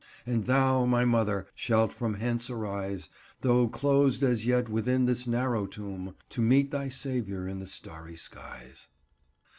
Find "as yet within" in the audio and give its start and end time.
4.23-5.05